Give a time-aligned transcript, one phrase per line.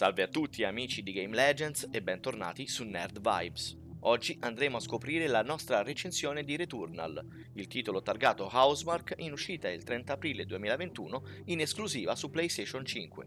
[0.00, 3.76] Salve a tutti amici di Game Legends e bentornati su Nerd Vibes.
[4.04, 7.22] Oggi andremo a scoprire la nostra recensione di Returnal,
[7.56, 13.26] il titolo targato Housemark in uscita il 30 aprile 2021 in esclusiva su PlayStation 5.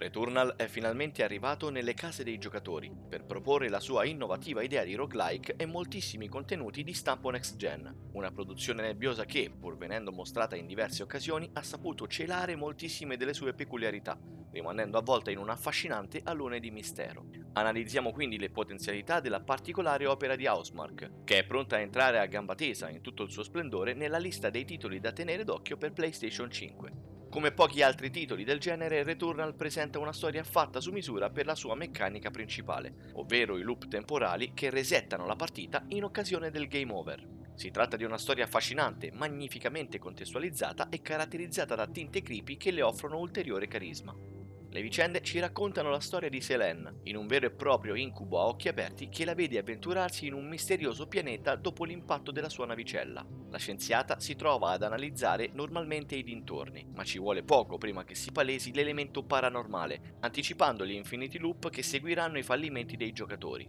[0.00, 4.94] Returnal è finalmente arrivato nelle case dei giocatori per proporre la sua innovativa idea di
[4.94, 10.56] roguelike e moltissimi contenuti di stampo next gen, una produzione nebbiosa che, pur venendo mostrata
[10.56, 14.18] in diverse occasioni, ha saputo celare moltissime delle sue peculiarità,
[14.52, 17.26] rimanendo avvolta in un affascinante alone di mistero.
[17.52, 22.26] Analizziamo quindi le potenzialità della particolare opera di Housemark, che è pronta a entrare a
[22.26, 25.92] gamba tesa in tutto il suo splendore nella lista dei titoli da tenere d'occhio per
[25.92, 27.09] PlayStation 5.
[27.30, 31.54] Come pochi altri titoli del genere, Returnal presenta una storia fatta su misura per la
[31.54, 36.92] sua meccanica principale, ovvero i loop temporali che resettano la partita in occasione del game
[36.92, 37.24] over.
[37.54, 42.82] Si tratta di una storia affascinante, magnificamente contestualizzata e caratterizzata da tinte creepy che le
[42.82, 44.29] offrono ulteriore carisma.
[44.72, 48.46] Le vicende ci raccontano la storia di Selene, in un vero e proprio incubo a
[48.46, 53.26] occhi aperti che la vede avventurarsi in un misterioso pianeta dopo l'impatto della sua navicella.
[53.50, 58.14] La scienziata si trova ad analizzare normalmente i dintorni, ma ci vuole poco prima che
[58.14, 63.68] si palesi l'elemento paranormale, anticipando gli infiniti loop che seguiranno i fallimenti dei giocatori.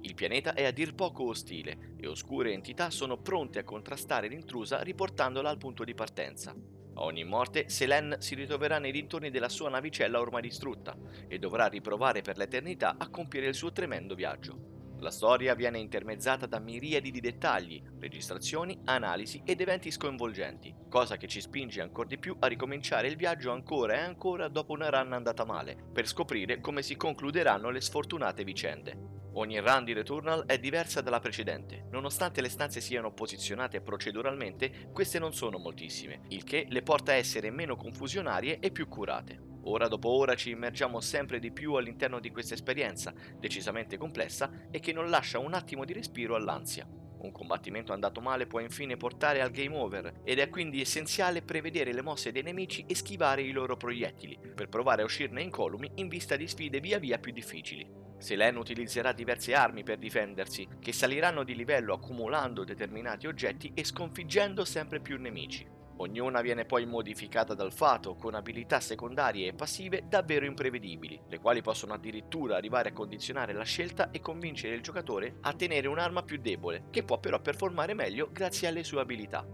[0.00, 4.82] Il pianeta è a dir poco ostile e oscure entità sono pronte a contrastare l'intrusa
[4.82, 6.73] riportandola al punto di partenza.
[6.96, 11.66] A ogni morte, Selene si ritroverà nei dintorni della sua navicella ormai distrutta e dovrà
[11.66, 14.72] riprovare per l'eternità a compiere il suo tremendo viaggio.
[15.00, 21.26] La storia viene intermezzata da miriadi di dettagli, registrazioni, analisi ed eventi sconvolgenti, cosa che
[21.26, 25.12] ci spinge ancora di più a ricominciare il viaggio ancora e ancora dopo una run
[25.12, 29.13] andata male, per scoprire come si concluderanno le sfortunate vicende.
[29.36, 35.18] Ogni run di Returnal è diversa dalla precedente, nonostante le stanze siano posizionate proceduralmente, queste
[35.18, 39.40] non sono moltissime, il che le porta a essere meno confusionarie e più curate.
[39.64, 44.78] Ora dopo ora ci immergiamo sempre di più all'interno di questa esperienza, decisamente complessa e
[44.78, 46.86] che non lascia un attimo di respiro all'ansia.
[46.86, 51.92] Un combattimento andato male può infine portare al game over ed è quindi essenziale prevedere
[51.92, 56.06] le mosse dei nemici e schivare i loro proiettili, per provare a uscirne incolumi in
[56.06, 58.03] vista di sfide via via più difficili.
[58.24, 64.64] Selene utilizzerà diverse armi per difendersi, che saliranno di livello accumulando determinati oggetti e sconfiggendo
[64.64, 65.68] sempre più nemici.
[65.98, 71.60] Ognuna viene poi modificata dal fato con abilità secondarie e passive davvero imprevedibili, le quali
[71.60, 76.38] possono addirittura arrivare a condizionare la scelta e convincere il giocatore a tenere un'arma più
[76.38, 79.46] debole, che può però performare meglio grazie alle sue abilità.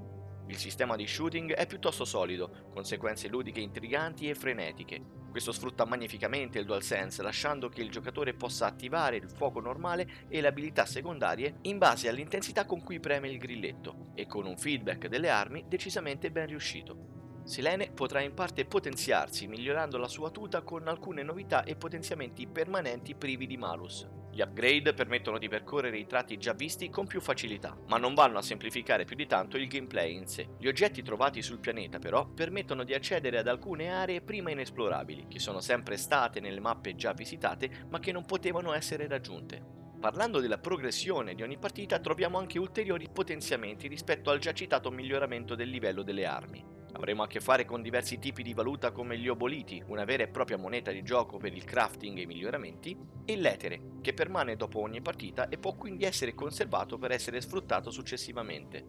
[0.47, 5.84] Il sistema di shooting è piuttosto solido, con sequenze ludiche intriganti e frenetiche, questo sfrutta
[5.84, 10.86] magnificamente il DualSense, lasciando che il giocatore possa attivare il fuoco normale e le abilità
[10.86, 15.64] secondarie in base all'intensità con cui preme il grilletto, e con un feedback delle armi
[15.68, 17.42] decisamente ben riuscito.
[17.44, 23.14] Selene potrà in parte potenziarsi migliorando la sua tuta con alcune novità e potenziamenti permanenti
[23.14, 24.19] privi di malus.
[24.32, 28.38] Gli upgrade permettono di percorrere i tratti già visti con più facilità, ma non vanno
[28.38, 30.50] a semplificare più di tanto il gameplay in sé.
[30.58, 35.41] Gli oggetti trovati sul pianeta però permettono di accedere ad alcune aree prima inesplorabili, che
[35.41, 39.78] sono sempre state nelle mappe già visitate ma che non potevano essere raggiunte.
[40.00, 45.54] Parlando della progressione di ogni partita troviamo anche ulteriori potenziamenti rispetto al già citato miglioramento
[45.54, 46.79] del livello delle armi.
[46.93, 50.28] Avremo a che fare con diversi tipi di valuta come gli oboliti, una vera e
[50.28, 54.81] propria moneta di gioco per il crafting e i miglioramenti, e l'etere, che permane dopo
[54.81, 58.84] ogni partita e può quindi essere conservato per essere sfruttato successivamente.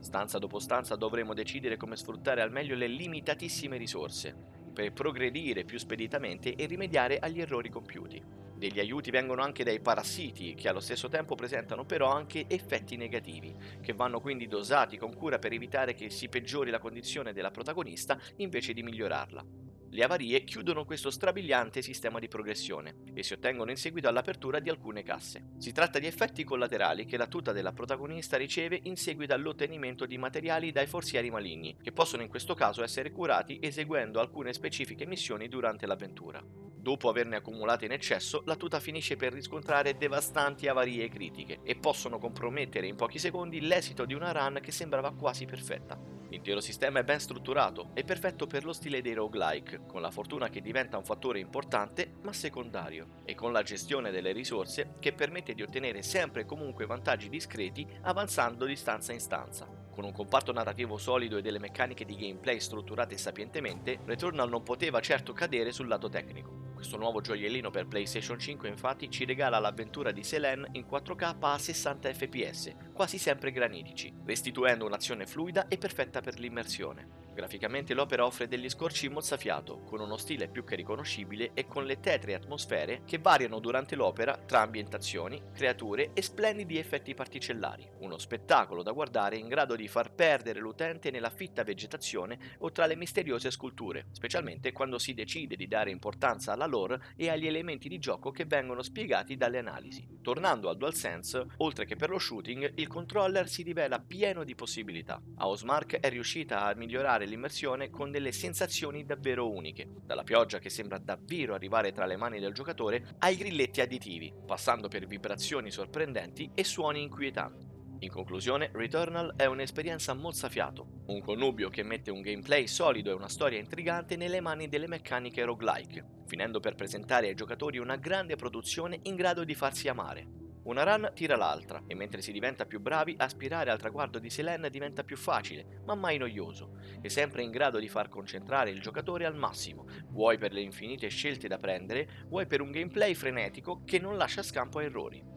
[0.00, 4.34] Stanza dopo stanza dovremo decidere come sfruttare al meglio le limitatissime risorse,
[4.72, 8.22] per progredire più speditamente e rimediare agli errori compiuti.
[8.56, 13.54] Degli aiuti vengono anche dai parassiti, che allo stesso tempo presentano però anche effetti negativi,
[13.82, 18.18] che vanno quindi dosati con cura per evitare che si peggiori la condizione della protagonista
[18.36, 19.65] invece di migliorarla.
[19.88, 24.68] Le avarie chiudono questo strabiliante sistema di progressione e si ottengono in seguito all'apertura di
[24.68, 25.52] alcune casse.
[25.58, 30.18] Si tratta di effetti collaterali che la tuta della protagonista riceve in seguito all'ottenimento di
[30.18, 35.48] materiali dai forzieri maligni, che possono in questo caso essere curati eseguendo alcune specifiche missioni
[35.48, 36.42] durante l'avventura.
[36.86, 42.18] Dopo averne accumulate in eccesso, la tuta finisce per riscontrare devastanti avarie critiche e possono
[42.18, 45.98] compromettere in pochi secondi l'esito di una run che sembrava quasi perfetta.
[46.28, 50.48] L'intero sistema è ben strutturato e perfetto per lo stile dei roguelike, con la fortuna
[50.48, 55.54] che diventa un fattore importante ma secondario, e con la gestione delle risorse che permette
[55.54, 59.68] di ottenere sempre e comunque vantaggi discreti avanzando di stanza in stanza.
[59.90, 65.00] Con un comparto narrativo solido e delle meccaniche di gameplay strutturate sapientemente, Returnal non poteva
[65.00, 66.64] certo cadere sul lato tecnico.
[66.76, 71.56] Questo nuovo gioiellino per PlayStation 5 infatti ci regala l'avventura di Selene in 4K a
[71.56, 77.15] 60 fps, quasi sempre granitici, restituendo un'azione fluida e perfetta per l'immersione.
[77.36, 82.00] Graficamente l'opera offre degli scorci mozzafiato, con uno stile più che riconoscibile e con le
[82.00, 87.86] tetre atmosfere che variano durante l'opera tra ambientazioni, creature e splendidi effetti particellari.
[87.98, 92.86] Uno spettacolo da guardare in grado di far perdere l'utente nella fitta vegetazione o tra
[92.86, 97.90] le misteriose sculture, specialmente quando si decide di dare importanza alla lore e agli elementi
[97.90, 100.08] di gioco che vengono spiegati dalle analisi.
[100.22, 105.20] Tornando al DualSense, oltre che per lo shooting, il controller si rivela pieno di possibilità.
[105.36, 110.98] Housemark è riuscita a migliorare l'immersione con delle sensazioni davvero uniche, dalla pioggia che sembra
[110.98, 116.64] davvero arrivare tra le mani del giocatore ai grilletti additivi, passando per vibrazioni sorprendenti e
[116.64, 117.66] suoni inquietanti.
[118.00, 123.28] In conclusione, Returnal è un'esperienza mozzafiato, un connubio che mette un gameplay solido e una
[123.28, 129.00] storia intrigante nelle mani delle meccaniche roguelike, finendo per presentare ai giocatori una grande produzione
[129.04, 130.45] in grado di farsi amare.
[130.66, 134.68] Una run tira l'altra e mentre si diventa più bravi, aspirare al traguardo di Selene
[134.68, 139.26] diventa più facile, ma mai noioso, e sempre in grado di far concentrare il giocatore
[139.26, 144.00] al massimo, vuoi per le infinite scelte da prendere, vuoi per un gameplay frenetico che
[144.00, 145.35] non lascia scampo a errori.